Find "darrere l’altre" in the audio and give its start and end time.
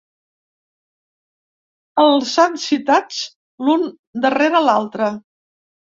4.25-5.13